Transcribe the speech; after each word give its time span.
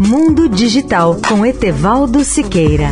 Mundo 0.00 0.48
Digital 0.48 1.16
com 1.28 1.44
Etevaldo 1.44 2.22
Siqueira. 2.22 2.90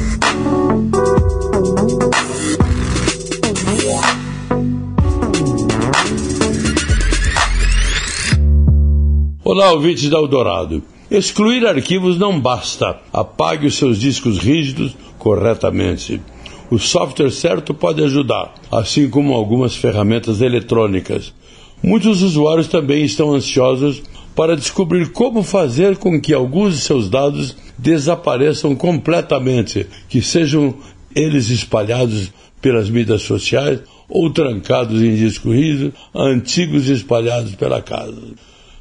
Olá, 9.44 9.70
ouvintes 9.70 10.10
da 10.10 10.18
Eldorado. 10.18 10.82
Excluir 11.08 11.64
arquivos 11.64 12.18
não 12.18 12.40
basta. 12.40 12.98
Apague 13.12 13.68
os 13.68 13.76
seus 13.76 14.00
discos 14.00 14.38
rígidos 14.38 14.96
corretamente. 15.16 16.20
O 16.68 16.76
software 16.76 17.30
certo 17.30 17.72
pode 17.72 18.02
ajudar, 18.02 18.52
assim 18.68 19.08
como 19.08 19.32
algumas 19.32 19.76
ferramentas 19.76 20.40
eletrônicas. 20.40 21.32
Muitos 21.80 22.20
usuários 22.20 22.66
também 22.66 23.04
estão 23.04 23.32
ansiosos 23.32 24.02
para 24.36 24.54
descobrir 24.54 25.12
como 25.12 25.42
fazer 25.42 25.96
com 25.96 26.20
que 26.20 26.34
alguns 26.34 26.74
de 26.74 26.80
seus 26.82 27.08
dados 27.08 27.56
desapareçam 27.78 28.76
completamente, 28.76 29.86
que 30.10 30.20
sejam 30.20 30.74
eles 31.14 31.48
espalhados 31.48 32.30
pelas 32.60 32.90
mídias 32.90 33.22
sociais 33.22 33.80
ou 34.06 34.30
trancados 34.30 35.00
em 35.02 35.16
disco 35.16 35.50
rígido, 35.50 35.94
antigos 36.14 36.86
espalhados 36.88 37.54
pela 37.54 37.80
casa. 37.80 38.20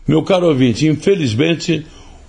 Meu 0.06 0.22
caro 0.24 0.48
ouvinte, 0.48 0.88
infelizmente, 0.88 1.86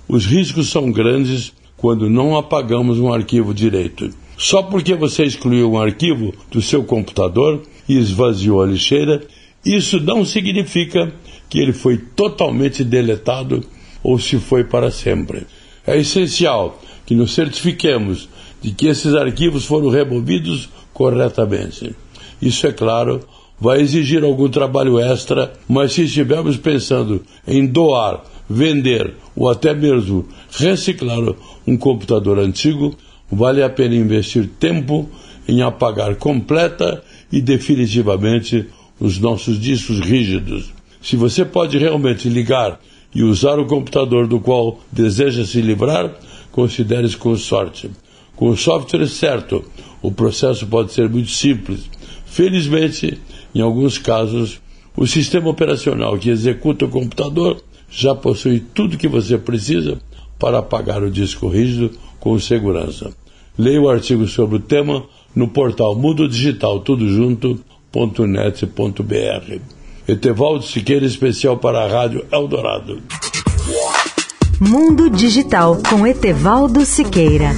os 0.09 0.25
riscos 0.25 0.71
são 0.71 0.93
grandes 0.93 1.53
quando 1.77 2.09
não 2.09 2.37
apagamos 2.37 2.99
um 3.01 3.13
arquivo 3.13 3.53
direito. 3.53 4.09
Só 4.39 4.63
porque 4.63 4.95
você 4.95 5.25
excluiu 5.25 5.73
um 5.73 5.81
arquivo 5.81 6.33
do 6.51 6.63
seu 6.63 6.85
computador 6.85 7.63
e 7.89 7.99
esvaziou 7.99 8.63
a 8.63 8.67
lixeira, 8.67 9.23
isso 9.75 10.01
não 10.01 10.25
significa 10.25 11.13
que 11.49 11.59
ele 11.59 11.73
foi 11.73 11.99
totalmente 11.99 12.85
deletado 12.85 13.65
ou 14.03 14.19
se 14.19 14.39
foi 14.39 14.65
para 14.65 14.91
sempre. 14.91 15.47
É 15.87 15.99
essencial 15.99 16.81
que 17.05 17.15
nos 17.15 17.35
certifiquemos 17.35 18.29
de 18.63 18.71
que 18.71 18.87
esses 18.87 19.15
arquivos 19.15 19.65
foram 19.65 19.89
removidos 19.89 20.69
corretamente. 20.93 21.95
Isso, 22.41 22.67
é 22.67 22.73
claro, 22.73 23.21
vai 23.61 23.81
exigir 23.81 24.23
algum 24.23 24.49
trabalho 24.49 24.99
extra, 24.99 25.53
mas 25.69 25.93
se 25.93 26.03
estivermos 26.03 26.57
pensando 26.57 27.23
em 27.47 27.67
doar, 27.67 28.23
vender 28.49 29.15
ou 29.35 29.49
até 29.49 29.75
mesmo 29.75 30.27
reciclar 30.51 31.35
um 31.67 31.77
computador 31.77 32.39
antigo, 32.39 32.97
vale 33.31 33.63
a 33.63 33.69
pena 33.69 33.95
investir 33.95 34.49
tempo 34.61 35.09
em 35.49 35.63
apagar 35.63 36.17
completa 36.17 37.03
e 37.33 37.41
definitivamente 37.41 38.67
os 38.99 39.19
nossos 39.19 39.61
discos 39.61 40.01
rígidos. 40.01 40.73
Se 41.03 41.17
você 41.17 41.45
pode 41.45 41.79
realmente 41.79 42.29
ligar 42.29 42.81
e 43.15 43.23
usar 43.23 43.59
o 43.59 43.67
computador 43.67 44.27
do 44.27 44.41
qual 44.41 44.81
deseja 44.91 45.45
se 45.45 45.61
livrar, 45.61 46.15
considere-se 46.51 47.17
com 47.17 47.37
sorte. 47.37 47.91
Com 48.35 48.49
o 48.49 48.57
software 48.57 49.07
certo, 49.07 49.65
o 50.03 50.11
processo 50.11 50.67
pode 50.67 50.93
ser 50.93 51.09
muito 51.09 51.31
simples. 51.31 51.89
Felizmente, 52.27 53.19
em 53.55 53.61
alguns 53.61 53.99
casos, 53.99 54.61
o 54.97 55.07
sistema 55.07 55.49
operacional 55.49 56.19
que 56.19 56.31
executa 56.31 56.85
o 56.85 56.91
computador 56.91 57.63
já 57.91 58.15
possui 58.15 58.61
tudo 58.61 58.99
que 58.99 59.09
você 59.09 59.39
precisa 59.39 59.99
para 60.39 60.59
apagar 60.59 61.03
o 61.03 61.11
disco 61.11 61.49
rígido 61.49 61.91
com 62.21 62.39
segurança. 62.39 63.15
Leia 63.59 63.81
o 63.81 63.89
artigo 63.89 64.27
sobre 64.27 64.57
o 64.57 64.61
tema 64.61 65.05
no 65.35 65.49
portal 65.49 65.95
Mundo 65.95 66.29
Digital 66.29 66.81
Tudo 66.81 67.09
Junto.net.br. 67.97 69.61
Etevaldo 70.07 70.63
Siqueira, 70.63 71.07
especial 71.07 71.57
para 71.57 71.85
a 71.85 71.89
Rádio 71.89 72.27
Eldorado. 72.31 73.01
Mundo 74.61 75.09
Digital 75.09 75.79
com 75.89 76.07
Etevaldo 76.07 76.85
Siqueira. 76.85 77.53